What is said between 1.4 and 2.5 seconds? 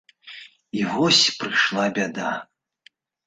прыйшла бяда.